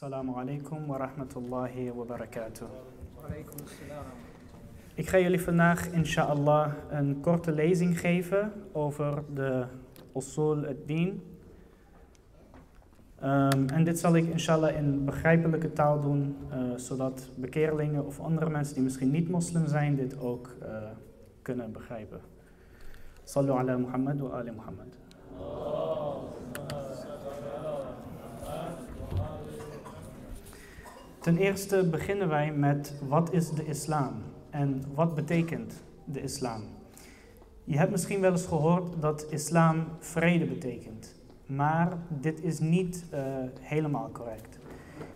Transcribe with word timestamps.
Assalamu 0.00 0.32
alaikum 0.34 0.86
wa 0.86 0.96
rahmatullahi 0.96 1.92
wa 1.92 2.04
barakatuh. 2.04 2.66
Ik 4.94 5.08
ga 5.08 5.18
jullie 5.18 5.40
vandaag 5.40 5.92
inshallah 5.92 6.72
een 6.88 7.20
korte 7.20 7.52
lezing 7.52 8.00
geven 8.00 8.52
over 8.72 9.22
de 9.34 9.66
usul 10.16 10.66
ad-din. 10.66 11.22
Ehm, 13.20 13.68
en 13.68 13.84
dit 13.84 13.98
zal 13.98 14.16
ik 14.16 14.26
inshallah 14.26 14.76
in 14.76 15.04
begrijpelijke 15.04 15.72
taal 15.72 16.00
doen, 16.00 16.36
eh, 16.50 16.58
zodat 16.76 17.30
bekeerlingen 17.36 18.06
of 18.06 18.20
andere 18.20 18.50
mensen 18.50 18.74
die 18.74 18.82
misschien 18.82 19.10
niet 19.10 19.28
moslim 19.28 19.66
zijn 19.66 19.96
dit 19.96 20.20
ook 20.20 20.56
eh, 20.62 20.82
kunnen 21.42 21.72
begrijpen. 21.72 22.20
Sallu 23.24 23.50
ala 23.50 23.76
Muhammad 23.76 24.18
wa 24.18 24.28
ali 24.28 24.50
Muhammad. 24.50 24.96
Ten 31.20 31.36
eerste 31.36 31.88
beginnen 31.90 32.28
wij 32.28 32.52
met 32.52 32.94
wat 33.08 33.32
is 33.32 33.50
de 33.50 33.66
islam 33.66 34.12
en 34.50 34.82
wat 34.94 35.14
betekent 35.14 35.82
de 36.04 36.22
islam. 36.22 36.62
Je 37.64 37.78
hebt 37.78 37.90
misschien 37.90 38.20
wel 38.20 38.30
eens 38.30 38.46
gehoord 38.46 39.00
dat 39.00 39.26
islam 39.30 39.84
vrede 39.98 40.44
betekent, 40.44 41.14
maar 41.46 41.92
dit 42.08 42.42
is 42.42 42.58
niet 42.58 43.04
eh, 43.10 43.22
helemaal 43.60 44.10
correct. 44.12 44.58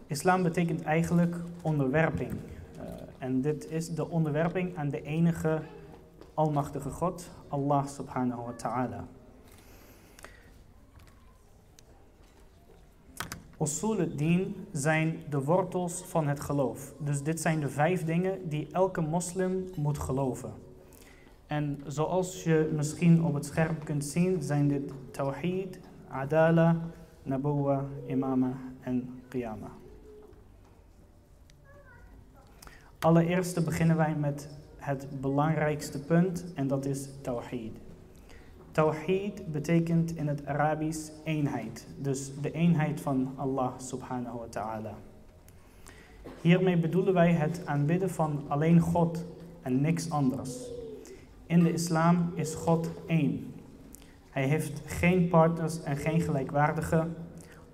Islam 0.07 0.43
betekent 0.43 0.83
eigenlijk 0.83 1.37
onderwerping. 1.63 2.31
Eh, 2.31 2.85
en 3.19 3.41
dit 3.41 3.71
is 3.71 3.95
de 3.95 4.09
onderwerping 4.09 4.77
aan 4.77 4.89
de 4.89 5.03
enige 5.03 5.61
almachtige 6.35 6.91
God, 6.91 7.31
Allah 7.49 7.87
subhanahu 7.87 8.43
wa 8.45 8.53
ta'ala. 8.53 9.05
Usul 13.61 14.01
al-din 14.01 14.67
zijn 14.73 15.19
de 15.31 15.43
wortels 15.43 16.03
van 16.05 16.27
het 16.27 16.41
geloof. 16.41 16.95
Dus 16.99 17.23
dit 17.23 17.41
zijn 17.41 17.61
de 17.61 17.69
vijf 17.69 18.05
dingen 18.05 18.49
die 18.49 18.69
elke 18.73 19.01
moslim 19.01 19.65
moet 19.77 19.99
geloven. 19.99 20.53
En 21.47 21.81
zoals 21.87 22.45
je 22.45 22.71
misschien 22.75 23.25
op 23.25 23.35
het 23.35 23.45
scherm 23.45 23.79
kunt 23.85 24.05
zien, 24.05 24.43
zijn 24.43 24.69
dit 24.69 24.93
tawhid, 25.11 25.81
adala, 26.09 26.81
nabuwa, 27.23 27.85
imama 28.07 28.53
en 28.81 29.23
qiyama. 29.29 29.71
Allereerst 32.99 33.65
beginnen 33.65 33.97
wij 33.97 34.15
met 34.17 34.49
het 34.77 35.21
belangrijkste 35.21 36.01
punt 36.01 36.45
en 36.55 36.67
dat 36.67 36.85
is 36.85 37.09
tawhid. 37.21 37.73
Tawhid 38.75 39.53
betekent 39.53 40.17
in 40.17 40.29
het 40.29 40.47
Arabisch 40.47 41.11
eenheid, 41.25 41.87
dus 41.99 42.33
de 42.41 42.53
eenheid 42.53 43.01
van 43.01 43.33
Allah 43.37 43.71
subhanahu 43.77 44.39
wa 44.39 44.47
ta'ala. 44.51 44.95
Hiermee 46.41 46.77
bedoelen 46.77 47.15
wij 47.15 47.33
het 47.33 47.63
aanbidden 47.65 48.11
van 48.11 48.43
alleen 48.49 48.81
God 48.81 49.25
en 49.63 49.81
niks 49.81 50.11
anders. 50.11 50.71
In 51.47 51.63
de 51.63 51.73
islam 51.73 52.33
is 52.35 52.55
God 52.55 52.91
één. 53.07 53.55
Hij 54.31 54.47
heeft 54.47 54.83
geen 54.85 55.29
partners 55.29 55.83
en 55.83 55.97
geen 55.97 56.21
gelijkwaardigen. 56.21 57.15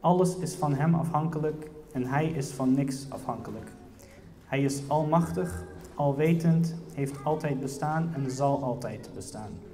Alles 0.00 0.36
is 0.36 0.54
van 0.54 0.74
Hem 0.74 0.94
afhankelijk 0.94 1.70
en 1.92 2.06
Hij 2.06 2.26
is 2.26 2.50
van 2.50 2.74
niks 2.74 3.06
afhankelijk. 3.10 3.72
Hij 4.44 4.62
is 4.62 4.82
almachtig, 4.88 5.64
alwetend, 5.94 6.74
heeft 6.94 7.24
altijd 7.24 7.60
bestaan 7.60 8.12
en 8.14 8.30
zal 8.30 8.62
altijd 8.62 9.10
bestaan. 9.14 9.69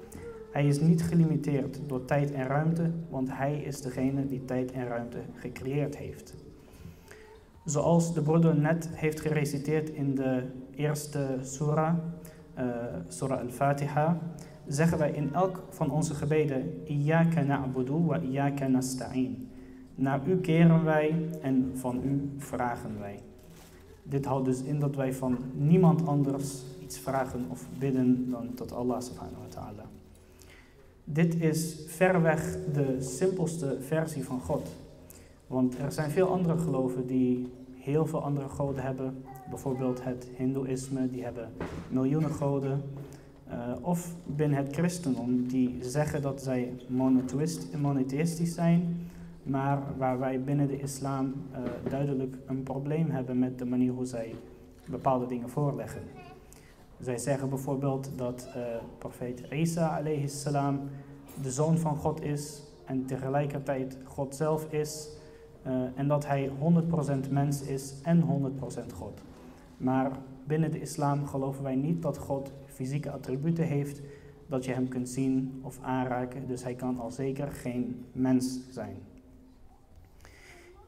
Hij 0.57 0.67
is 0.67 0.79
niet 0.79 1.03
gelimiteerd 1.03 1.79
door 1.87 2.05
tijd 2.05 2.31
en 2.31 2.47
ruimte, 2.47 2.91
want 3.09 3.29
hij 3.31 3.61
is 3.61 3.81
degene 3.81 4.25
die 4.25 4.45
tijd 4.45 4.71
en 4.71 4.87
ruimte 4.87 5.17
gecreëerd 5.33 5.97
heeft. 5.97 6.35
Zoals 7.65 8.13
de 8.13 8.21
broeder 8.21 8.59
net 8.59 8.89
heeft 8.93 9.19
gereciteerd 9.19 9.89
in 9.89 10.15
de 10.15 10.43
eerste 10.75 11.37
surah, 11.41 11.93
uh, 12.57 12.65
surah 13.07 13.41
al-Fatiha, 13.41 14.19
zeggen 14.67 14.97
wij 14.97 15.11
in 15.11 15.33
elk 15.33 15.63
van 15.69 15.91
onze 15.91 16.13
gebeden, 16.13 16.81
Iyaka 16.85 17.41
na'budu 17.41 17.93
wa 18.05 18.19
iyaka 18.19 18.67
nasta'in. 18.67 19.49
Naar 19.95 20.27
u 20.27 20.37
keren 20.37 20.83
wij 20.83 21.29
en 21.41 21.71
van 21.73 22.01
u 22.03 22.29
vragen 22.37 22.99
wij. 22.99 23.19
Dit 24.03 24.25
houdt 24.25 24.45
dus 24.45 24.61
in 24.61 24.79
dat 24.79 24.95
wij 24.95 25.13
van 25.13 25.37
niemand 25.53 26.07
anders 26.07 26.63
iets 26.83 26.99
vragen 26.99 27.45
of 27.49 27.65
bidden 27.79 28.29
dan 28.29 28.53
tot 28.53 28.71
Allah 28.71 29.01
subhanahu 29.01 29.41
wa 29.41 29.47
ta'ala. 29.49 29.83
Dit 31.09 31.41
is 31.41 31.75
verreweg 31.87 32.57
de 32.73 32.95
simpelste 32.99 33.77
versie 33.79 34.23
van 34.23 34.39
God. 34.39 34.69
Want 35.47 35.77
er 35.77 35.91
zijn 35.91 36.09
veel 36.09 36.27
andere 36.27 36.57
geloven 36.57 37.07
die 37.07 37.51
heel 37.75 38.05
veel 38.05 38.23
andere 38.23 38.49
goden 38.49 38.83
hebben. 38.83 39.23
Bijvoorbeeld 39.49 40.03
het 40.03 40.27
Hindoeïsme, 40.35 41.09
die 41.09 41.23
hebben 41.23 41.49
miljoenen 41.89 42.29
goden. 42.29 42.81
Uh, 43.49 43.53
of 43.81 44.15
binnen 44.25 44.57
het 44.57 44.73
christendom, 44.75 45.47
die 45.47 45.77
zeggen 45.81 46.21
dat 46.21 46.41
zij 46.41 46.73
monotheïstisch 47.77 48.53
zijn. 48.53 49.09
Maar 49.43 49.81
waar 49.97 50.19
wij 50.19 50.41
binnen 50.41 50.67
de 50.67 50.79
islam 50.79 51.33
uh, 51.51 51.57
duidelijk 51.89 52.35
een 52.45 52.63
probleem 52.63 53.09
hebben 53.09 53.39
met 53.39 53.59
de 53.59 53.65
manier 53.65 53.91
hoe 53.91 54.05
zij 54.05 54.35
bepaalde 54.89 55.25
dingen 55.25 55.49
voorleggen. 55.49 56.01
Zij 56.99 57.17
zeggen 57.17 57.49
bijvoorbeeld 57.49 58.09
dat 58.15 58.47
uh, 58.47 58.63
profeet 58.97 59.43
Isa 59.51 59.97
alayhi 59.97 60.27
salam 60.27 60.79
de 61.41 61.51
zoon 61.51 61.77
van 61.77 61.95
God 61.95 62.21
is 62.21 62.61
en 62.85 63.05
tegelijkertijd 63.05 63.97
God 64.03 64.35
zelf 64.35 64.71
is. 64.71 65.09
Uh, 65.67 65.73
en 65.95 66.07
dat 66.07 66.25
hij 66.25 66.51
100% 67.27 67.29
mens 67.29 67.61
is 67.61 67.93
en 68.03 68.23
100% 68.81 68.93
God. 68.93 69.21
Maar 69.77 70.11
binnen 70.43 70.71
de 70.71 70.81
islam 70.81 71.25
geloven 71.25 71.63
wij 71.63 71.75
niet 71.75 72.01
dat 72.01 72.17
God 72.17 72.51
fysieke 72.65 73.11
attributen 73.11 73.65
heeft, 73.65 74.01
dat 74.47 74.65
je 74.65 74.73
hem 74.73 74.87
kunt 74.87 75.09
zien 75.09 75.59
of 75.61 75.79
aanraken. 75.81 76.47
Dus 76.47 76.63
hij 76.63 76.75
kan 76.75 76.99
al 76.99 77.11
zeker 77.11 77.51
geen 77.51 78.05
mens 78.11 78.59
zijn. 78.69 78.95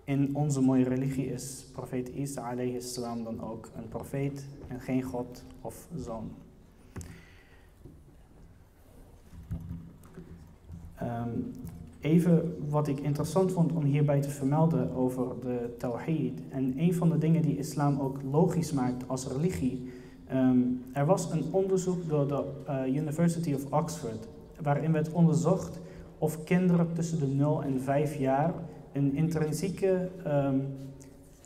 In 0.10 0.36
onze 0.36 0.62
mooie 0.62 0.84
religie 0.84 1.26
is 1.26 1.66
profeet 1.72 2.08
Isa 2.08 2.42
alayhi 2.42 2.82
salam 2.82 3.24
dan 3.24 3.42
ook 3.42 3.70
een 3.76 3.88
profeet 3.88 4.46
en 4.68 4.80
geen 4.80 5.04
God 5.04 5.44
of 5.62 5.88
zoon. 5.96 6.32
Um, 11.02 11.52
even 12.00 12.56
wat 12.70 12.88
ik 12.88 13.00
interessant 13.00 13.52
vond 13.52 13.72
om 13.72 13.84
hierbij 13.84 14.22
te 14.22 14.30
vermelden 14.30 14.92
over 14.92 15.40
de 15.42 15.76
tawhid. 15.78 16.42
En 16.50 16.74
een 16.78 16.94
van 16.94 17.10
de 17.10 17.18
dingen 17.18 17.42
die 17.42 17.58
islam 17.58 18.00
ook 18.00 18.20
logisch 18.32 18.72
maakt 18.72 19.08
als 19.08 19.28
religie. 19.28 19.92
Um, 20.34 20.82
er 20.94 21.06
was 21.06 21.32
een 21.32 21.44
onderzoek 21.52 22.08
door 22.08 22.28
de 22.28 22.44
uh, 22.70 22.96
University 22.96 23.54
of 23.54 23.72
Oxford, 23.72 24.28
waarin 24.62 24.92
werd 24.92 25.12
onderzocht 25.12 25.80
of 26.18 26.44
kinderen 26.44 26.94
tussen 26.94 27.20
de 27.20 27.28
0 27.28 27.64
en 27.64 27.82
5 27.82 28.16
jaar 28.16 28.54
een 28.94 29.16
intrinsieke 29.16 30.10
um, 30.28 30.68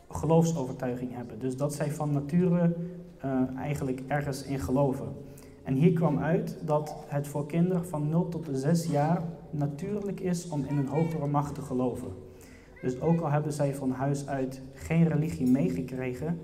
geloofsovertuiging 0.08 1.14
hebben. 1.14 1.38
Dus 1.38 1.56
dat 1.56 1.74
zij 1.74 1.90
van 1.90 2.12
nature 2.12 2.76
uh, 3.24 3.40
eigenlijk 3.56 4.02
ergens 4.06 4.44
in 4.44 4.58
geloven. 4.58 5.08
En 5.62 5.74
hier 5.74 5.92
kwam 5.92 6.18
uit 6.18 6.56
dat 6.64 6.96
het 7.06 7.28
voor 7.28 7.46
kinderen 7.46 7.86
van 7.86 8.08
0 8.08 8.28
tot 8.28 8.48
6 8.52 8.86
jaar 8.86 9.22
natuurlijk 9.50 10.20
is 10.20 10.48
om 10.48 10.64
in 10.68 10.76
een 10.76 10.88
hogere 10.88 11.26
macht 11.26 11.54
te 11.54 11.60
geloven. 11.60 12.08
Dus 12.82 13.00
ook 13.00 13.20
al 13.20 13.30
hebben 13.30 13.52
zij 13.52 13.74
van 13.74 13.90
huis 13.90 14.26
uit 14.26 14.60
geen 14.74 15.08
religie 15.08 15.46
meegekregen, 15.46 16.38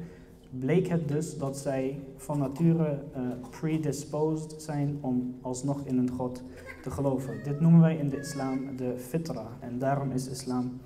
bleek 0.50 0.86
het 0.86 1.08
dus 1.08 1.38
dat 1.38 1.58
zij 1.58 2.00
van 2.16 2.38
nature 2.38 3.02
uh, 3.16 3.20
predisposed 3.50 4.62
zijn 4.62 4.98
om 5.00 5.34
alsnog 5.40 5.84
in 5.84 5.98
een 5.98 6.10
God 6.10 6.42
te 6.82 6.90
geloven. 6.90 7.42
Dit 7.44 7.60
noemen 7.60 7.80
wij 7.80 7.96
in 7.96 8.08
de 8.08 8.18
islam 8.18 8.76
de 8.76 8.94
fitra. 8.98 9.46
En 9.60 9.78
daarom 9.78 10.10
is 10.10 10.28
islam 10.28 10.80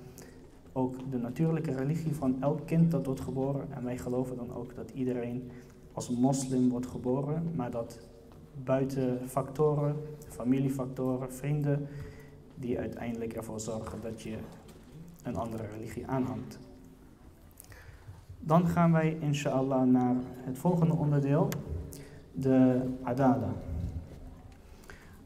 ook 0.73 1.11
de 1.11 1.17
natuurlijke 1.17 1.75
religie 1.75 2.15
van 2.15 2.41
elk 2.41 2.65
kind 2.65 2.91
dat 2.91 3.05
wordt 3.05 3.21
geboren. 3.21 3.67
En 3.69 3.83
wij 3.83 3.97
geloven 3.97 4.35
dan 4.35 4.53
ook 4.53 4.75
dat 4.75 4.89
iedereen 4.89 5.51
als 5.93 6.09
moslim 6.09 6.69
wordt 6.69 6.87
geboren, 6.87 7.51
maar 7.55 7.71
dat 7.71 7.99
buiten 8.63 9.19
factoren, 9.27 9.95
familiefactoren, 10.27 11.33
vrienden, 11.33 11.87
die 12.55 12.79
uiteindelijk 12.79 13.33
ervoor 13.33 13.59
zorgen 13.59 14.01
dat 14.01 14.21
je 14.21 14.37
een 15.23 15.35
andere 15.35 15.63
religie 15.73 16.07
aanhangt. 16.07 16.59
Dan 18.39 18.67
gaan 18.67 18.91
wij 18.91 19.17
inshallah 19.19 19.87
naar 19.87 20.15
het 20.43 20.57
volgende 20.57 20.93
onderdeel, 20.93 21.49
de 22.31 22.81
adala. 23.03 23.53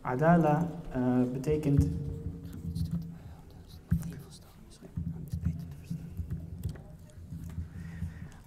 Adala 0.01 0.69
uh, 0.95 1.31
betekent 1.33 1.87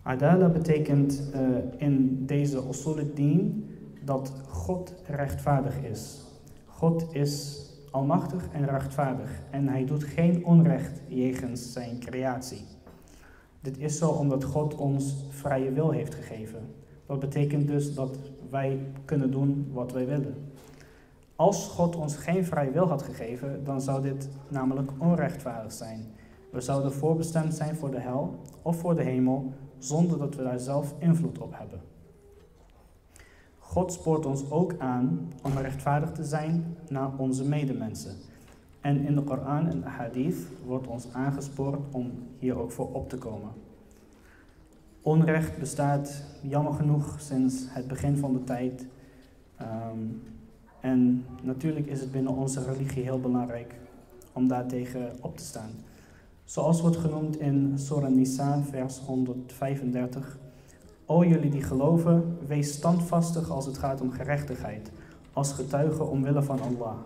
Adala 0.02 0.48
betekent 0.48 1.22
uh, 1.34 1.40
in 1.76 2.26
deze 2.26 2.62
usul 2.68 3.14
din 3.14 3.66
dat 4.04 4.32
God 4.48 4.94
rechtvaardig 5.06 5.82
is. 5.82 6.22
God 6.66 7.14
is 7.14 7.66
almachtig 7.90 8.48
en 8.52 8.66
rechtvaardig 8.66 9.42
en 9.50 9.68
hij 9.68 9.84
doet 9.84 10.04
geen 10.04 10.44
onrecht 10.44 11.00
jegens 11.08 11.72
zijn 11.72 11.98
creatie. 11.98 12.64
Dit 13.60 13.78
is 13.78 13.98
zo 13.98 14.08
omdat 14.08 14.44
God 14.44 14.74
ons 14.74 15.24
vrije 15.28 15.72
wil 15.72 15.90
heeft 15.90 16.14
gegeven. 16.14 16.60
Dat 17.06 17.20
betekent 17.20 17.66
dus 17.68 17.94
dat 17.94 18.18
wij 18.50 18.78
kunnen 19.04 19.30
doen 19.30 19.68
wat 19.72 19.92
wij 19.92 20.06
willen. 20.06 20.34
Als 21.42 21.66
God 21.68 21.96
ons 21.96 22.16
geen 22.16 22.44
vrije 22.44 22.70
wil 22.70 22.88
had 22.88 23.02
gegeven, 23.02 23.64
dan 23.64 23.80
zou 23.80 24.02
dit 24.02 24.28
namelijk 24.48 24.90
onrechtvaardig 24.98 25.72
zijn. 25.72 26.06
We 26.50 26.60
zouden 26.60 26.92
voorbestemd 26.92 27.54
zijn 27.54 27.76
voor 27.76 27.90
de 27.90 28.00
hel 28.00 28.38
of 28.62 28.76
voor 28.76 28.94
de 28.94 29.02
hemel, 29.02 29.52
zonder 29.78 30.18
dat 30.18 30.34
we 30.34 30.42
daar 30.42 30.58
zelf 30.58 30.94
invloed 30.98 31.38
op 31.38 31.52
hebben. 31.58 31.80
God 33.58 33.92
spoort 33.92 34.26
ons 34.26 34.50
ook 34.50 34.74
aan 34.78 35.32
om 35.42 35.52
rechtvaardig 35.58 36.12
te 36.12 36.24
zijn 36.24 36.76
naar 36.88 37.10
onze 37.16 37.44
medemensen. 37.44 38.16
En 38.80 39.06
in 39.06 39.14
de 39.14 39.22
Koran 39.22 39.68
en 39.68 39.80
de 39.80 39.88
Hadith 39.88 40.46
wordt 40.66 40.86
ons 40.86 41.12
aangespoord 41.12 41.80
om 41.90 42.12
hier 42.38 42.58
ook 42.58 42.72
voor 42.72 42.92
op 42.92 43.08
te 43.08 43.18
komen. 43.18 43.50
Onrecht 45.00 45.58
bestaat 45.58 46.24
jammer 46.42 46.72
genoeg 46.72 47.20
sinds 47.20 47.64
het 47.68 47.86
begin 47.86 48.16
van 48.16 48.32
de 48.32 48.44
tijd. 48.44 48.86
Ehm, 49.56 49.98
en 50.82 51.24
natuurlijk 51.42 51.86
is 51.86 52.00
het 52.00 52.12
binnen 52.12 52.32
onze 52.32 52.64
religie 52.64 53.02
heel 53.02 53.20
belangrijk 53.20 53.74
om 54.32 54.48
daartegen 54.48 55.12
op 55.20 55.36
te 55.36 55.44
staan. 55.44 55.70
Zoals 56.44 56.80
wordt 56.80 56.96
genoemd 56.96 57.40
in 57.40 57.72
Surah 57.78 58.10
Nisa, 58.10 58.62
vers 58.70 58.98
135. 58.98 60.38
O 61.06 61.24
jullie 61.24 61.50
die 61.50 61.62
geloven, 61.62 62.38
wees 62.46 62.72
standvastig 62.72 63.50
als 63.50 63.66
het 63.66 63.78
gaat 63.78 64.00
om 64.00 64.10
gerechtigheid, 64.10 64.90
als 65.32 65.52
getuige 65.52 66.02
omwille 66.02 66.42
van 66.42 66.60
Allah. 66.60 66.96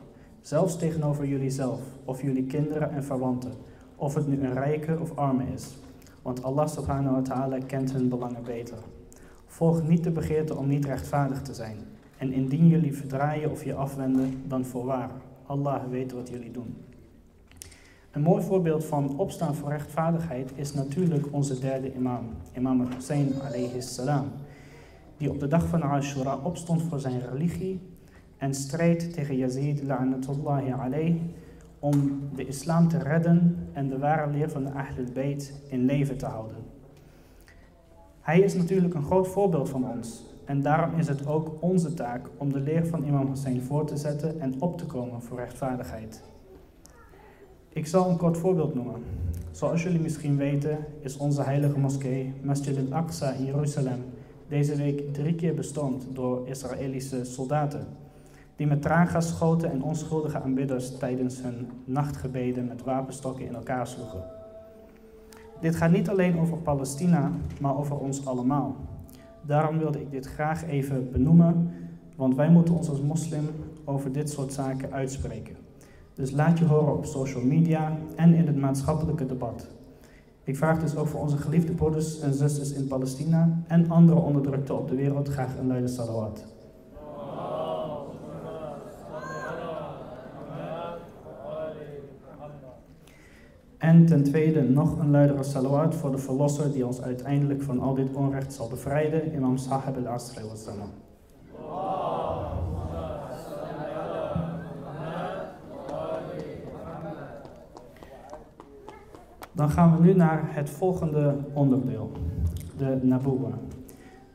Zelfs 0.41 0.77
tegenover 0.77 1.27
jullie 1.27 1.51
zelf, 1.51 1.81
of 2.05 2.23
jullie 2.23 2.47
kinderen 2.47 2.91
en 2.91 3.05
verwanten, 3.05 3.53
of 3.97 4.15
het 4.15 4.27
nu 4.27 4.45
een 4.45 4.55
rijke 4.55 4.99
of 5.01 5.17
arme 5.17 5.45
is. 5.55 5.77
Want 6.23 6.43
Allah 6.43 6.69
subhanahu 6.69 7.15
wa 7.15 7.23
ta'ala 7.23 7.59
kent 7.67 7.93
hun 7.93 8.09
belangen 8.09 8.45
beter. 8.45 8.79
Volg 9.47 9.83
niet 9.89 10.05
de 10.05 10.11
begeerte 10.11 10.57
om 10.57 10.69
niet 10.69 10.85
rechtvaardig 10.85 11.43
te 11.43 11.55
zijn. 11.55 11.77
En 12.19 12.33
indien 12.33 12.69
jullie 12.69 12.95
verdraaien 12.95 13.51
of 13.51 13.65
je 13.65 13.75
afwenden, 13.75 14.43
dan 14.47 14.65
voorwaar. 14.65 15.11
Allah 15.47 15.83
weet 15.91 16.13
wat 16.13 16.29
jullie 16.29 16.51
doen. 16.51 16.77
Een 18.13 18.23
mooi 18.23 18.43
voorbeeld 18.43 18.85
van 18.85 19.19
opstaan 19.19 19.55
voor 19.55 19.69
rechtvaardigheid 19.69 20.53
is 20.55 20.75
natuurlijk 20.75 21.33
onze 21.33 21.59
derde 21.59 21.95
imam, 21.95 22.25
imam 22.57 22.81
Hussein 22.81 23.33
alayhi 23.47 23.83
salam, 23.83 24.31
die 25.17 25.31
op 25.31 25.41
de 25.41 25.49
dag 25.49 25.67
van 25.67 25.83
Ashura 25.83 26.39
opstond 26.43 26.83
voor 26.83 27.01
zijn 27.01 27.21
religie 27.31 27.81
en 28.37 28.55
strijd 28.55 29.13
tegen 29.13 29.37
Yazid 29.37 29.83
la'natullahi 29.83 30.71
alayh 30.71 31.21
om 31.79 32.21
de 32.35 32.47
islam 32.47 32.89
te 32.89 32.99
redden 32.99 33.69
en 33.73 33.89
de 33.89 33.99
ware 33.99 34.31
leer 34.31 34.51
van 34.51 34.65
de 34.65 34.71
Ahlul 34.71 35.13
Bayt 35.15 35.53
in 35.69 35.85
leven 35.85 36.17
te 36.17 36.27
houden. 36.27 36.57
Hij 38.21 38.41
is 38.41 38.55
natuurlijk 38.55 38.95
een 38.95 39.05
groot 39.05 39.29
voorbeeld 39.29 39.69
van 39.69 39.91
ons 39.91 40.25
en 40.47 40.63
daarom 40.63 40.99
is 40.99 41.09
het 41.09 41.27
ook 41.27 41.53
onze 41.61 41.95
taak 41.95 42.29
om 42.37 42.53
de 42.53 42.61
leer 42.61 42.87
van 42.87 43.05
imam 43.05 43.29
Hussein 43.29 43.63
voor 43.63 43.87
te 43.87 43.97
zetten 43.97 44.41
en 44.41 44.55
op 44.61 44.79
te 44.79 44.87
komen 44.87 45.23
voor 45.23 45.39
rechtvaardigheid. 45.39 46.23
Ik 47.69 47.87
zal 47.87 48.11
een 48.11 48.17
kort 48.17 48.39
voorbeeld 48.39 48.75
noemen. 48.75 49.03
Zoals 49.51 49.83
jullie 49.83 50.01
misschien 50.01 50.37
weten 50.37 50.79
is 51.01 51.17
onze 51.17 51.43
heilige 51.43 51.79
moskee 51.79 52.35
Masjid 52.43 52.79
al-Aqsa 52.79 53.33
in 53.33 53.45
Jeruzalem 53.45 54.05
deze 54.49 54.77
week 54.77 55.15
drie 55.15 55.35
keer 55.35 55.55
bestormd 55.55 56.07
door 56.13 56.49
Israëlische 56.49 57.25
soldaten 57.25 57.87
die 58.57 58.67
met 58.67 58.83
traangas 58.83 59.29
schoten 59.29 59.71
en 59.71 59.83
onschuldige 59.83 60.41
aanbidders 60.41 60.99
tijdens 60.99 61.43
hun 61.43 61.71
nachtgebeden 61.85 62.67
met 62.67 62.83
wapenstokken 62.83 63.47
in 63.47 63.55
elkaar 63.55 63.87
sloegen. 63.87 64.25
Dit 65.61 65.77
gaat 65.77 65.91
niet 65.91 66.09
alleen 66.09 66.39
over 66.39 66.57
Palestina, 66.57 67.31
maar 67.61 67.77
over 67.77 67.99
ons 67.99 68.27
allemaal. 68.27 68.77
Daarom 69.47 69.79
wilde 69.79 70.01
ik 70.01 70.11
dit 70.11 70.27
graag 70.27 70.65
even 70.65 71.11
benoemen, 71.11 71.71
want 72.17 72.35
wij 72.35 72.51
moeten 72.51 72.75
ons 72.75 72.89
als 72.89 73.01
moslim 73.01 73.45
over 73.85 74.13
dit 74.13 74.31
soort 74.31 74.53
zaken 74.53 74.93
uitspreken. 74.93 75.57
Dus 76.15 76.31
laat 76.31 76.59
je 76.59 76.65
horen 76.65 76.97
op 76.97 77.05
social 77.05 77.43
media 77.43 77.99
en 78.17 78.35
in 78.35 78.47
het 78.47 78.57
maatschappelijke 78.57 79.27
debat. 79.27 79.67
Ik 80.45 80.57
vraag 80.57 80.81
dus 80.81 80.97
ook 80.97 81.07
voor 81.07 81.21
onze 81.21 81.37
geliefde 81.37 81.73
broeders 81.73 82.21
en 82.21 82.35
zusters 82.35 82.73
in 82.73 82.87
Palestina 82.87 83.63
en 83.67 83.91
andere 83.91 84.21
onderdrukten 84.21 84.79
op 84.79 84.89
de 84.89 84.97
wereld 84.97 85.29
graag 85.29 85.59
een 85.59 85.67
luide 85.67 85.89
salawat. 85.89 86.56
En 93.87 94.07
ten 94.07 94.23
tweede 94.23 94.63
nog 94.63 94.99
een 94.99 95.11
luidere 95.11 95.43
salawat 95.43 95.95
voor 95.95 96.11
de 96.11 96.19
verlosser 96.19 96.73
die 96.73 96.87
ons 96.87 97.03
uiteindelijk 97.03 97.63
van 97.63 97.81
al 97.81 97.95
dit 97.95 98.15
onrecht 98.15 98.53
zal 98.53 98.69
bevrijden, 98.69 99.35
imam 99.35 99.57
Sahib 99.57 99.97
al-Asri 99.97 100.43
wa. 100.45 100.75
Dan 109.53 109.71
gaan 109.71 109.97
we 109.97 110.03
nu 110.03 110.15
naar 110.15 110.43
het 110.45 110.71
volgende 110.71 111.37
onderdeel, 111.53 112.11
de 112.77 112.99
Nabuwa. 113.03 113.59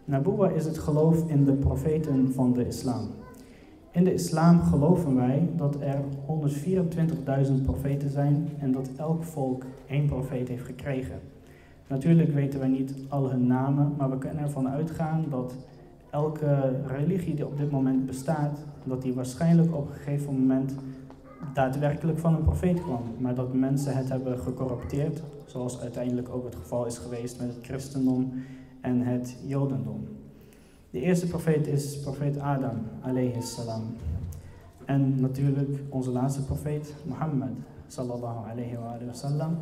Nabuwa 0.06 0.50
is 0.50 0.66
het 0.66 0.78
geloof 0.78 1.30
in 1.30 1.46
de 1.46 1.54
profeten 1.54 2.32
van 2.34 2.54
de 2.54 2.68
islam. 2.68 3.08
In 3.92 4.04
de 4.04 4.14
islam 4.14 4.62
geloven 4.62 5.16
wij 5.16 5.50
dat 5.56 5.76
er 5.82 6.02
124.000 7.48 7.64
profeten 7.64 8.10
zijn 8.10 8.50
en 8.60 8.72
dat 8.72 8.90
elk 8.98 9.24
volk 9.24 9.64
één 9.88 10.06
profeet 10.06 10.48
heeft 10.48 10.66
gekregen. 10.66 11.20
Natuurlijk 11.88 12.34
weten 12.34 12.60
wij 12.60 12.68
niet 12.68 12.94
al 13.10 13.30
hun 13.30 13.48
namen, 13.48 13.94
maar 13.98 14.10
we 14.10 14.18
kunnen 14.18 14.44
ervan 14.44 14.70
uitgaan 14.70 15.26
dat 15.30 15.56
elke 16.10 16.76
religie 16.88 17.36
die 17.36 17.46
op 17.46 17.58
dit 17.58 17.72
moment 17.72 18.06
bestaat, 18.06 18.60
dat 18.84 19.02
die 19.02 19.14
waarschijnlijk 19.14 19.76
op 19.76 19.90
een 19.90 19.96
gegeven 19.96 20.34
moment 20.34 20.76
daadwerkelijk 21.54 22.20
van 22.20 22.36
een 22.36 22.44
profeet 22.44 22.82
kwam, 22.82 23.04
maar 23.18 23.36
dat 23.36 23.54
mensen 23.54 23.96
het 23.96 24.10
hebben 24.10 24.40
gecorrupteerd, 24.40 25.22
zoals 25.46 25.82
uiteindelijk 25.82 26.30
ook 26.30 26.46
het 26.46 26.56
geval 26.56 26.86
is 26.86 26.98
geweest 26.98 27.40
met 27.40 27.48
het 27.48 27.66
christendom 27.66 28.34
en 28.82 29.02
het 29.02 29.38
jodendom. 29.46 30.21
De 30.92 31.00
eerste 31.00 31.28
profeet 31.28 31.68
is 31.68 32.00
profeet 32.00 32.40
Adam, 32.40 32.82
alayhi 33.02 33.42
salam. 33.42 33.96
En 34.86 35.22
natuurlijk 35.22 35.80
onze 35.90 36.12
laatste 36.12 36.44
profeet, 36.44 36.96
Mohammed, 37.06 37.52
sallallahu 37.88 38.50
alayhi 38.50 38.76
wa 38.78 39.14
sallam. 39.14 39.60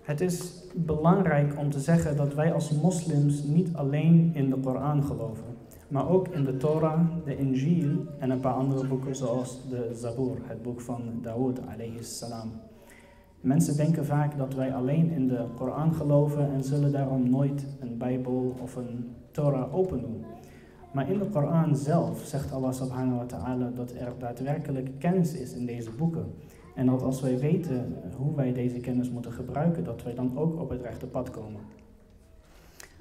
Het 0.00 0.20
is 0.20 0.64
belangrijk 0.74 1.58
om 1.58 1.70
te 1.70 1.80
zeggen 1.80 2.16
dat 2.16 2.34
wij 2.34 2.52
als 2.52 2.70
moslims 2.70 3.42
niet 3.42 3.74
alleen 3.74 4.30
in 4.34 4.50
de 4.50 4.56
Koran 4.56 5.02
geloven, 5.02 5.56
maar 5.88 6.08
ook 6.08 6.28
in 6.28 6.44
de 6.44 6.56
Torah, 6.56 7.00
de 7.24 7.36
Injil 7.36 8.06
en 8.18 8.30
een 8.30 8.40
paar 8.40 8.54
andere 8.54 8.86
boeken 8.86 9.16
zoals 9.16 9.68
de 9.68 9.90
Zabur, 9.94 10.36
het 10.42 10.62
boek 10.62 10.80
van 10.80 11.02
Dawood 11.22 11.60
alayhi 11.66 12.02
salam. 12.02 12.52
Mensen 13.40 13.76
denken 13.76 14.06
vaak 14.06 14.36
dat 14.36 14.54
wij 14.54 14.74
alleen 14.74 15.10
in 15.10 15.28
de 15.28 15.46
Koran 15.56 15.94
geloven 15.94 16.52
en 16.52 16.64
zullen 16.64 16.92
daarom 16.92 17.30
nooit 17.30 17.66
een 17.80 17.98
Bijbel 17.98 18.56
of 18.62 18.76
een 18.76 19.14
Torah 19.30 19.74
open 19.74 20.00
doen. 20.00 20.24
Maar 20.92 21.10
in 21.10 21.18
de 21.18 21.28
Koran 21.28 21.76
zelf 21.76 22.22
zegt 22.24 22.52
Allah 22.52 22.72
subhanahu 22.72 23.16
wa 23.16 23.26
ta'ala 23.26 23.70
dat 23.74 23.92
er 23.92 24.12
daadwerkelijk 24.18 24.90
kennis 24.98 25.34
is 25.34 25.52
in 25.52 25.66
deze 25.66 25.90
boeken. 25.90 26.34
En 26.74 26.86
dat 26.86 27.02
als 27.02 27.20
wij 27.20 27.38
weten 27.38 27.94
hoe 28.16 28.34
wij 28.34 28.52
deze 28.52 28.80
kennis 28.80 29.10
moeten 29.10 29.32
gebruiken, 29.32 29.84
dat 29.84 30.02
wij 30.02 30.14
dan 30.14 30.38
ook 30.38 30.60
op 30.60 30.70
het 30.70 30.82
rechte 30.82 31.06
pad 31.06 31.30
komen. 31.30 31.60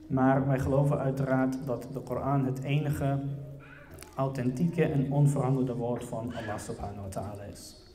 Maar 0.07 0.47
wij 0.47 0.59
geloven 0.59 0.99
uiteraard 0.99 1.57
dat 1.65 1.87
de 1.93 1.99
Koran 1.99 2.45
het 2.45 2.63
enige 2.63 3.19
authentieke 4.15 4.83
en 4.83 5.11
onveranderde 5.11 5.75
woord 5.75 6.03
van 6.03 6.33
Allah 6.35 6.57
subhanahu 6.57 7.01
wa 7.01 7.07
ta'ala 7.07 7.43
is. 7.43 7.88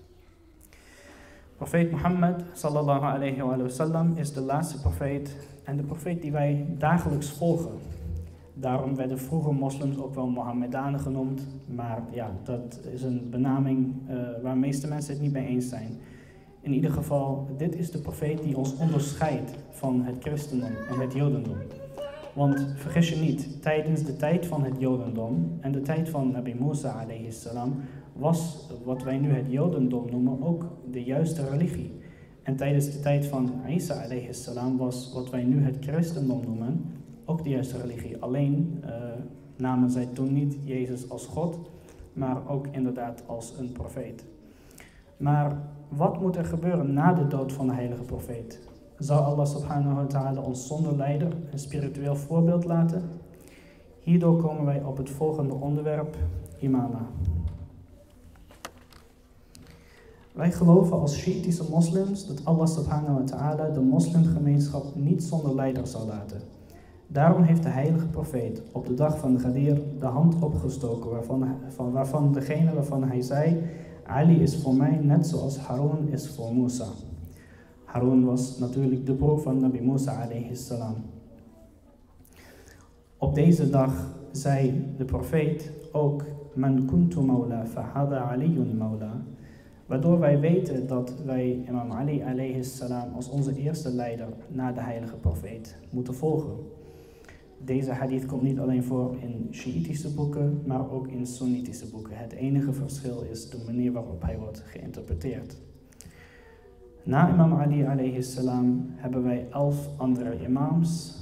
Profeet 1.57 1.91
Mohammed 1.91 2.43
sallallahu 2.53 3.05
alayhi 3.05 3.43
wa 3.43 3.69
sallam 3.69 4.13
is 4.17 4.33
de 4.33 4.41
laatste 4.41 4.81
profeet 4.81 5.37
en 5.65 5.77
de 5.77 5.83
profeet 5.83 6.23
die 6.23 6.33
wij 6.33 6.67
dagelijks 6.79 7.31
volgen. 7.31 7.71
Daarom 8.55 8.97
werden 8.97 9.19
vroeger 9.19 9.55
moslims 9.55 9.99
ook 9.99 10.15
wel 10.15 10.27
Mohammedanen 10.27 11.01
genoemd, 11.01 11.47
maar 11.67 12.03
ja, 12.11 12.31
dat 12.43 12.81
is 12.93 13.03
een 13.03 13.31
benaming 13.31 13.95
uh, 14.09 14.17
waar 14.43 14.53
de 14.53 14.59
meeste 14.59 14.89
mensen 14.89 15.13
het 15.13 15.23
niet 15.23 15.33
mee 15.33 15.47
eens 15.47 15.69
zijn. 15.69 15.99
In 16.61 16.73
ieder 16.73 16.91
geval, 16.91 17.49
dit 17.57 17.77
is 17.77 17.91
de 17.91 18.01
profeet 18.01 18.43
die 18.43 18.57
ons 18.57 18.77
onderscheidt 18.77 19.51
van 19.71 20.03
het 20.03 20.17
christendom 20.21 20.73
en 20.91 21.01
het 21.01 21.13
jodendom. 21.13 21.57
Want 22.35 22.67
vergis 22.75 23.09
je 23.09 23.17
niet, 23.17 23.63
tijdens 23.63 24.03
de 24.03 24.17
tijd 24.17 24.47
van 24.47 24.65
het 24.65 24.75
jodendom 24.79 25.59
en 25.61 25.73
de 25.73 25.83
tijd 25.83 26.09
van 26.09 26.31
Nabi 26.31 26.55
Musa 26.55 27.07
salam 27.29 27.75
was 28.13 28.69
wat 28.85 29.03
wij 29.03 29.19
nu 29.19 29.33
het 29.33 29.51
Jodendom 29.51 30.11
noemen 30.11 30.43
ook 30.43 30.67
de 30.91 31.05
juiste 31.05 31.49
religie. 31.49 31.93
En 32.43 32.57
tijdens 32.57 32.93
de 32.93 33.01
tijd 33.01 33.27
van 33.27 33.53
Isa 33.69 34.07
salam 34.31 34.77
was 34.77 35.13
wat 35.13 35.31
wij 35.31 35.43
nu 35.43 35.65
het 35.65 35.77
christendom 35.81 36.41
noemen 36.45 36.85
ook 37.25 37.43
de 37.43 37.49
juiste 37.49 37.81
religie. 37.81 38.17
Alleen 38.19 38.83
uh, 38.85 38.91
namen 39.57 39.91
zij 39.91 40.07
toen 40.07 40.33
niet 40.33 40.57
Jezus 40.65 41.11
als 41.11 41.27
God, 41.27 41.59
maar 42.13 42.49
ook 42.49 42.67
inderdaad 42.71 43.23
als 43.27 43.55
een 43.59 43.73
profeet. 43.73 44.25
Maar 45.17 45.59
wat 45.89 46.21
moet 46.21 46.37
er 46.37 46.45
gebeuren 46.45 46.93
na 46.93 47.13
de 47.13 47.27
dood 47.27 47.53
van 47.53 47.67
de 47.67 47.73
heilige 47.75 48.03
profeet? 48.03 48.61
Zou 49.05 49.25
Allah 49.25 49.47
subhanahu 49.47 49.95
wa 49.95 50.07
ta'ala 50.07 50.41
ons 50.41 50.67
zonder 50.67 50.97
leider 50.97 51.33
een 51.53 51.59
spiritueel 51.59 52.17
voorbeeld 52.17 52.65
laten? 52.65 53.03
Hierdoor 54.01 54.37
komen 54.37 54.65
wij 54.65 54.83
op 54.83 54.97
het 54.97 55.11
volgende 55.11 55.55
onderwerp, 55.55 56.17
imama. 56.59 57.07
Wij 60.33 60.53
geloven 60.53 61.01
als 61.01 61.17
Shiïtische 61.17 61.65
moslims 61.71 62.27
dat 62.27 62.45
Allah 62.45 62.67
subhanahu 62.67 63.15
wa 63.15 63.25
ta'ala 63.25 63.69
de 63.69 63.81
moslimgemeenschap 63.81 64.95
niet 64.95 65.23
zonder 65.23 65.55
leider 65.55 65.87
zal 65.87 66.07
laten. 66.07 66.41
Daarom 67.07 67.43
heeft 67.43 67.63
de 67.63 67.69
heilige 67.69 68.07
profeet 68.07 68.63
op 68.73 68.87
de 68.87 68.95
dag 68.95 69.19
van 69.19 69.33
de 69.33 69.39
Gadir 69.39 69.83
de 70.01 70.07
hand 70.07 70.43
opgestoken 70.43 71.11
waarvan, 71.11 71.49
van, 71.69 71.93
waarvan 71.93 72.33
degene 72.33 72.75
waarvan 72.75 73.05
hij 73.05 73.21
zei, 73.21 73.63
Ali 74.07 74.43
is 74.43 74.63
voor 74.63 74.75
mij 74.75 75.01
net 75.03 75.27
zoals 75.27 75.59
Harun 75.59 76.09
is 76.09 76.29
voor 76.29 76.55
Musa. 76.55 76.87
Harun 77.95 78.25
was 78.25 78.59
natuurlijk 78.59 79.07
de 79.07 79.15
broer 79.15 79.39
van 79.39 79.61
Nabi 79.61 79.81
Musa 79.81 80.23
alayhi 80.23 80.57
salam. 80.57 80.95
Op 83.19 83.35
deze 83.35 83.71
dag 83.71 84.17
zei 84.33 84.85
de 84.97 85.05
profeet 85.05 85.73
ook, 85.93 86.25
Man 86.55 86.87
kuntu 86.87 87.21
maula 87.21 87.67
fahada 87.67 88.19
aliyun 88.19 88.77
maula. 88.77 89.23
Waardoor 89.87 90.19
wij 90.19 90.41
weten 90.41 90.87
dat 90.87 91.15
wij 91.25 91.65
Imam 91.69 91.93
Ali 91.93 92.23
alayhi 92.23 92.65
salam 92.65 93.15
als 93.15 93.29
onze 93.29 93.57
eerste 93.57 93.91
leider 93.91 94.29
na 94.49 94.73
de 94.73 94.81
heilige 94.81 95.17
profeet 95.17 95.77
moeten 95.91 96.15
volgen. 96.15 96.57
Deze 97.65 97.93
hadith 97.93 98.27
komt 98.27 98.43
niet 98.43 98.59
alleen 98.59 98.85
voor 98.85 99.17
in 99.21 99.49
Shiïtische 99.51 100.15
boeken, 100.15 100.63
maar 100.67 100.91
ook 100.91 101.09
in 101.09 101.27
Sunnitische 101.27 101.91
boeken. 101.91 102.17
Het 102.17 102.33
enige 102.33 102.73
verschil 102.73 103.23
is 103.31 103.51
de 103.51 103.63
manier 103.67 103.93
waarop 103.93 104.23
hij 104.23 104.39
wordt 104.39 104.63
geïnterpreteerd. 104.67 105.57
Na 107.07 107.29
Imam 107.29 107.53
Ali 107.53 107.85
alayhi 107.85 108.23
salam 108.23 108.93
hebben 108.97 109.23
wij 109.23 109.47
elf 109.51 109.89
andere 109.97 110.45
imams, 110.45 111.15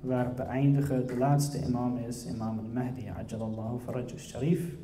waar 0.00 0.36
de 0.36 0.42
eindige, 0.42 1.04
de 1.04 1.16
laatste 1.16 1.66
imam 1.66 1.96
is, 2.08 2.26
Imam 2.26 2.58
al-Mahdi, 2.58 3.06
ajalallahu 3.06 3.78
faraj 3.78 4.16
sharif 4.16 4.76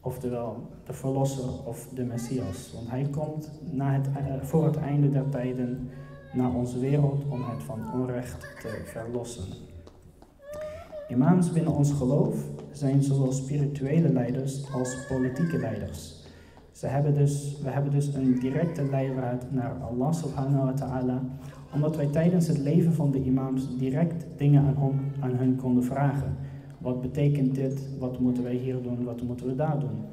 oftewel 0.00 0.68
de 0.84 0.92
verlosser 0.92 1.64
of 1.64 1.88
de 1.94 2.04
Messias. 2.04 2.72
Want 2.74 2.90
hij 2.90 3.08
komt 3.10 3.50
na 3.70 3.92
het, 3.92 4.06
eh, 4.06 4.34
voor 4.42 4.64
het 4.64 4.76
einde 4.76 5.08
der 5.08 5.28
tijden 5.28 5.90
naar 6.32 6.54
onze 6.54 6.78
wereld 6.78 7.24
om 7.28 7.42
het 7.42 7.62
van 7.62 7.92
onrecht 7.94 8.40
te 8.40 8.82
verlossen. 8.84 9.44
Imams 11.08 11.52
binnen 11.52 11.72
ons 11.72 11.92
geloof 11.92 12.44
zijn 12.72 13.02
zowel 13.02 13.32
spirituele 13.32 14.12
leiders 14.12 14.72
als 14.72 15.06
politieke 15.08 15.58
leiders. 15.58 16.15
Ze 16.76 16.86
hebben 16.86 17.14
dus, 17.14 17.56
we 17.62 17.70
hebben 17.70 17.92
dus 17.92 18.14
een 18.14 18.38
directe 18.38 18.84
leidraad 18.90 19.44
naar 19.50 19.72
Allah 19.90 20.12
subhanahu 20.12 20.64
wa 20.64 20.72
ta'ala, 20.72 21.22
omdat 21.74 21.96
wij 21.96 22.06
tijdens 22.06 22.48
het 22.48 22.58
leven 22.58 22.92
van 22.92 23.10
de 23.10 23.24
imams 23.24 23.78
direct 23.78 24.26
dingen 24.36 24.62
aan, 24.62 24.76
hen, 24.78 25.12
aan 25.20 25.36
hun 25.36 25.56
konden 25.56 25.84
vragen. 25.84 26.36
Wat 26.78 27.00
betekent 27.00 27.54
dit? 27.54 27.88
Wat 27.98 28.20
moeten 28.20 28.42
wij 28.42 28.54
hier 28.54 28.82
doen? 28.82 29.04
Wat 29.04 29.22
moeten 29.22 29.46
we 29.46 29.54
daar 29.54 29.80
doen? 29.80 30.04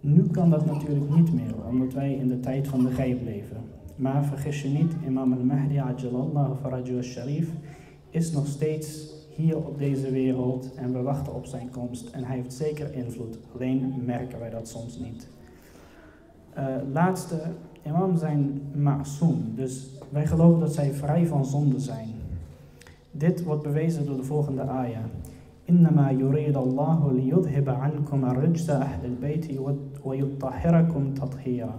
Nu 0.00 0.22
kan 0.22 0.50
dat 0.50 0.66
natuurlijk 0.66 1.14
niet 1.16 1.32
meer, 1.34 1.54
omdat 1.68 1.92
wij 1.92 2.12
in 2.14 2.28
de 2.28 2.40
tijd 2.40 2.68
van 2.68 2.84
de 2.84 2.90
geib 2.90 3.24
leven. 3.24 3.56
Maar 3.96 4.24
vergis 4.24 4.62
je 4.62 4.68
niet, 4.68 4.92
Imam 5.06 5.32
al-Mahdi 5.32 5.76
ajalallahu 5.76 6.54
faraju 6.60 6.96
al-Sharif 6.96 7.50
is 8.10 8.32
nog 8.32 8.46
steeds 8.46 9.14
hier 9.34 9.56
op 9.56 9.78
deze 9.78 10.10
wereld 10.10 10.74
en 10.74 10.92
we 10.92 11.02
wachten 11.02 11.34
op 11.34 11.46
zijn 11.46 11.70
komst 11.70 12.10
en 12.10 12.24
hij 12.24 12.36
heeft 12.36 12.52
zeker 12.52 12.94
invloed. 12.94 13.38
Alleen 13.54 14.02
merken 14.04 14.38
wij 14.38 14.50
dat 14.50 14.68
soms 14.68 14.98
niet. 14.98 15.31
Uh, 16.57 16.65
laatste, 16.93 17.41
imam 17.85 18.17
zijn 18.17 18.61
ma'soom, 18.75 19.41
dus 19.55 19.89
wij 20.09 20.27
geloven 20.27 20.59
dat 20.59 20.73
zij 20.73 20.93
vrij 20.93 21.25
van 21.25 21.45
zonde 21.45 21.79
zijn. 21.79 22.07
Dit 23.11 23.43
wordt 23.43 23.63
bewezen 23.63 24.05
door 24.05 24.17
de 24.17 24.23
volgende 24.23 24.61
ayah. 24.61 25.05
إنما 25.69 26.11
يريد 26.11 26.57
الله 26.57 27.13
ليذهب 27.13 27.69
عنكم 27.69 28.25
الرجس 28.25 28.69
أهل 28.69 29.05
البيت 29.05 29.45
ويطهركم 30.03 31.13
تطهيرا 31.13 31.75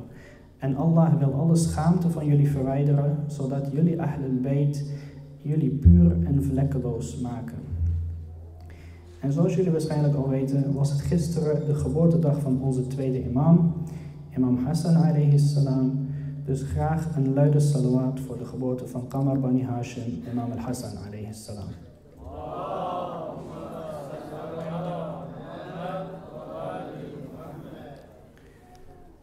En 0.58 0.76
Allah 0.76 1.18
wil 1.18 1.32
alle 1.32 1.56
schaamte 1.56 2.10
van 2.10 2.26
jullie 2.26 2.50
verwijderen, 2.50 3.16
zodat 3.26 3.68
jullie 3.72 4.00
Ahl 4.02 4.22
al-Bayt 4.22 4.92
jullie 5.42 5.70
puur 5.70 6.16
en 6.24 6.42
vlekkeloos 6.42 7.20
maken. 7.20 7.56
En 9.20 9.32
zoals 9.32 9.54
jullie 9.54 9.70
waarschijnlijk 9.70 10.14
al 10.14 10.28
weten, 10.28 10.72
was 10.72 10.90
het 10.90 11.00
gisteren 11.00 11.66
de 11.66 11.74
geboortedag 11.74 12.40
van 12.40 12.60
onze 12.62 12.86
tweede 12.86 13.24
imam, 13.24 13.72
imam 14.37 14.65
Hassan 14.65 14.95
alayhi 14.95 15.39
salam. 15.39 16.07
Dus 16.45 16.61
graag 16.61 17.15
een 17.15 17.33
luide 17.33 17.59
salawat 17.59 18.19
voor 18.19 18.37
de 18.37 18.45
geboorte 18.45 18.87
van 18.87 19.07
Qamar 19.07 19.39
Bani 19.39 19.63
Hashim, 19.63 20.23
imam 20.31 20.51
al-Hassan 20.51 20.97
alayhi 21.07 21.33
salam. 21.33 21.69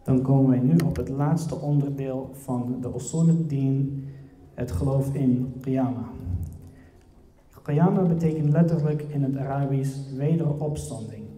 Dan 0.04 0.22
komen 0.22 0.50
wij 0.50 0.58
nu 0.58 0.76
op 0.86 0.96
het 0.96 1.08
laatste 1.08 1.54
onderdeel 1.54 2.30
van 2.32 2.76
de 2.80 2.92
usul 2.96 3.46
din 3.46 4.04
het 4.54 4.70
geloof 4.70 5.14
in 5.14 5.54
qiyamah. 5.60 6.08
Qiyamah 7.62 8.08
betekent 8.08 8.52
letterlijk 8.52 9.02
in 9.02 9.22
het 9.22 9.36
Arabisch 9.36 10.12
wederopstanding. 10.16 11.29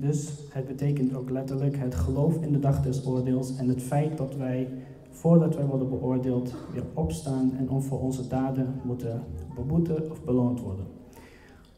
Dus 0.00 0.32
het 0.50 0.66
betekent 0.66 1.14
ook 1.14 1.30
letterlijk 1.30 1.76
het 1.76 1.94
geloof 1.94 2.42
in 2.42 2.52
de 2.52 2.58
dag 2.58 2.82
des 2.82 3.06
oordeels 3.06 3.56
en 3.56 3.68
het 3.68 3.82
feit 3.82 4.18
dat 4.18 4.36
wij, 4.36 4.68
voordat 5.10 5.56
wij 5.56 5.64
worden 5.64 5.88
beoordeeld, 5.88 6.54
weer 6.72 6.84
opstaan 6.94 7.52
en 7.58 7.82
voor 7.82 8.00
onze 8.00 8.28
daden 8.28 8.74
moeten 8.84 9.22
beboeten 9.54 10.10
of 10.10 10.24
beloond 10.24 10.60
worden. 10.60 10.84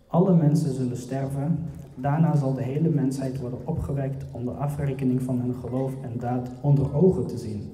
Alle 0.07 0.37
mensen 0.37 0.75
zullen 0.75 0.97
sterven 0.97 1.59
Daarna 1.95 2.37
zal 2.37 2.55
de 2.55 2.63
hele 2.63 2.89
mensheid 2.89 3.41
worden 3.41 3.59
opgewekt 3.65 4.25
om 4.31 4.45
de 4.45 4.51
afrekening 4.51 5.23
van 5.23 5.41
hun 5.41 5.55
geloof 5.55 5.93
en 6.03 6.19
daad 6.19 6.51
onder 6.61 6.95
ogen 6.95 7.27
te 7.27 7.39
zien. 7.39 7.71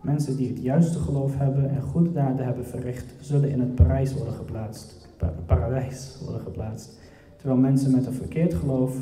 Mensen 0.00 0.36
die 0.36 0.48
het 0.48 0.58
juiste 0.58 0.98
geloof 0.98 1.38
hebben 1.38 1.70
en 1.70 1.82
goede 1.82 2.12
daden 2.12 2.46
hebben 2.46 2.66
verricht, 2.66 3.14
zullen 3.20 3.50
in 3.50 3.60
het 3.60 3.74
paradijs 3.74 4.14
worden 4.14 4.34
geplaatst. 4.34 5.08
paradijs 5.46 6.18
worden 6.24 6.40
geplaatst. 6.40 6.98
Terwijl 7.36 7.60
mensen 7.60 7.90
met 7.90 8.06
een 8.06 8.12
verkeerd 8.12 8.54
geloof 8.54 8.96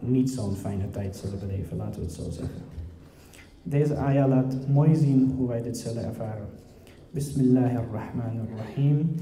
niet 0.00 0.30
zo'n 0.30 0.54
fijne 0.54 0.90
tijd 0.90 1.16
zullen 1.16 1.38
beleven, 1.38 1.76
laten 1.76 2.00
we 2.00 2.06
het 2.06 2.14
zo 2.14 2.30
zeggen. 2.30 2.60
Deze 3.62 3.96
ayah 3.96 4.28
laat 4.28 4.56
mooi 4.68 4.94
zien 4.94 5.34
hoe 5.36 5.48
wij 5.48 5.62
dit 5.62 5.78
zullen 5.78 6.04
ervaren. 6.04 6.46
Bismillahirrahmanirrahim. 7.10 9.14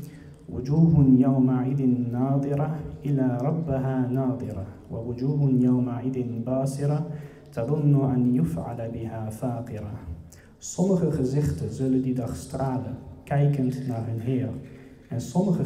وجوه 0.52 1.04
يومئذ 1.18 1.86
ناظرة 2.12 2.78
إلى 3.04 3.38
ربها 3.42 4.08
ناظرة 4.12 4.66
ووجوه 4.90 5.50
يومئذ 5.50 6.22
باسرة 6.46 7.06
تظن 7.52 8.10
أن 8.14 8.34
يفعل 8.34 8.90
بها 8.90 9.30
فاقرة 9.30 9.92
Sommige 10.58 11.12
gezichten 11.12 11.72
zullen 11.72 12.02
die 12.02 12.14
dag 12.14 12.36
stralen, 12.36 12.96
kijkend 13.24 13.86
naar 13.86 14.06
hun 14.06 14.20
Heer. 14.20 14.48
En 15.08 15.20
sommige 15.20 15.64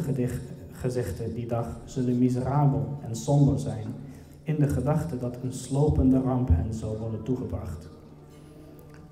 gezichten 0.71 1.33
die 1.33 1.47
dag 1.47 1.79
zullen 1.85 2.17
miserabel 2.17 2.97
en 3.07 3.15
somber 3.15 3.59
zijn, 3.59 3.87
in 4.44 4.56
de 4.58 4.68
gedachte 4.68 5.18
dat 5.18 5.38
een 5.42 5.52
slopende 5.52 6.20
ramp 6.20 6.48
hen 6.48 6.74
zal 6.74 6.98
worden 6.98 7.22
toegebracht. 7.22 7.88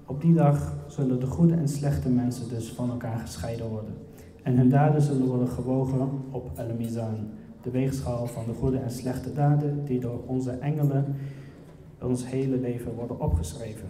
Op 0.07 0.21
die 0.21 0.35
dag 0.35 0.75
zullen 0.87 1.21
de 1.21 1.27
goede 1.27 1.55
en 1.55 1.69
slechte 1.69 2.09
mensen 2.09 2.49
dus 2.49 2.73
van 2.73 2.91
elkaar 2.91 3.19
gescheiden 3.19 3.69
worden. 3.69 3.95
En 4.43 4.57
hun 4.57 4.69
daden 4.69 5.03
zullen 5.03 5.27
worden 5.27 5.49
gewogen 5.49 6.09
op 6.31 6.51
al-mizan, 6.57 7.15
de 7.63 7.71
weegschaal 7.71 8.27
van 8.27 8.45
de 8.47 8.55
goede 8.55 8.79
en 8.79 8.91
slechte 8.91 9.33
daden 9.33 9.85
die 9.85 10.01
door 10.01 10.21
onze 10.27 10.51
engelen 10.51 11.05
ons 12.01 12.27
hele 12.27 12.57
leven 12.57 12.95
worden 12.95 13.21
opgeschreven. 13.21 13.89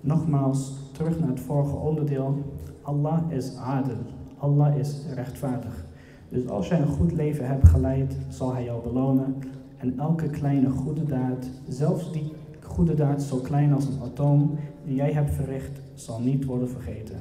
Nogmaals, 0.00 0.72
terug 0.92 1.18
naar 1.18 1.28
het 1.28 1.40
vorige 1.40 1.76
onderdeel. 1.76 2.44
Allah 2.82 3.22
is 3.28 3.56
adel. 3.56 3.98
Allah 4.38 4.76
is 4.76 5.04
rechtvaardig. 5.14 5.84
Dus 6.28 6.48
als 6.48 6.68
jij 6.68 6.80
een 6.80 6.86
goed 6.86 7.12
leven 7.12 7.46
hebt 7.46 7.68
geleid, 7.68 8.16
zal 8.28 8.52
hij 8.52 8.64
jou 8.64 8.82
belonen. 8.82 9.36
En 9.80 9.98
elke 9.98 10.30
kleine 10.30 10.68
goede 10.68 11.04
daad, 11.04 11.46
zelfs 11.68 12.12
die 12.12 12.32
goede 12.62 12.94
daad 12.94 13.22
zo 13.22 13.36
klein 13.36 13.72
als 13.72 13.86
een 13.86 14.00
atoom 14.02 14.58
die 14.84 14.94
jij 14.94 15.12
hebt 15.12 15.34
verricht, 15.34 15.80
zal 15.94 16.20
niet 16.20 16.44
worden 16.44 16.68
vergeten. 16.68 17.20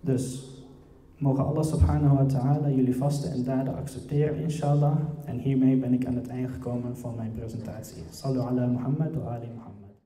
Dus 0.00 0.54
Mogen 1.18 1.46
Allah 1.46 1.64
subhanahu 1.64 2.16
wa 2.16 2.26
ta'ala 2.26 2.68
jullie 2.68 2.96
vasten 2.96 3.32
en 3.32 3.44
daden 3.44 3.76
accepteren, 3.76 4.36
inshallah. 4.36 4.98
En 5.24 5.38
hiermee 5.38 5.76
ben 5.76 5.92
ik 5.92 6.06
aan 6.06 6.14
het 6.14 6.28
eind 6.28 6.50
gekomen 6.50 6.96
van 6.96 7.14
mijn 7.16 7.32
presentatie. 7.32 8.02
Sallu 8.10 8.38
ala 8.38 8.66
Muhammad 8.66 9.14
wa 9.14 9.34
ali. 9.34 9.48